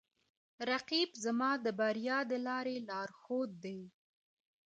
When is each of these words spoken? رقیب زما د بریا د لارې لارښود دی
رقیب 0.69 1.09
زما 1.23 1.51
د 1.65 1.67
بریا 1.79 2.19
د 2.31 2.33
لارې 2.47 2.75
لارښود 2.89 3.51
دی 3.63 3.79